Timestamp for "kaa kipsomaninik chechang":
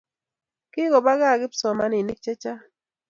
1.19-2.63